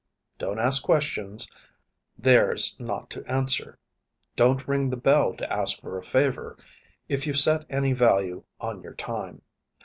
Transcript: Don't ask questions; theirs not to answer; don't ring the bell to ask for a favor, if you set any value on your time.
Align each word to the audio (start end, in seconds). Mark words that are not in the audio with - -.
Don't 0.39 0.57
ask 0.57 0.81
questions; 0.81 1.47
theirs 2.17 2.75
not 2.79 3.11
to 3.11 3.23
answer; 3.31 3.77
don't 4.35 4.67
ring 4.67 4.89
the 4.89 4.97
bell 4.97 5.35
to 5.35 5.53
ask 5.53 5.79
for 5.79 5.95
a 5.95 6.01
favor, 6.01 6.57
if 7.07 7.27
you 7.27 7.35
set 7.35 7.65
any 7.69 7.93
value 7.93 8.43
on 8.59 8.81
your 8.81 8.95
time. 8.95 9.43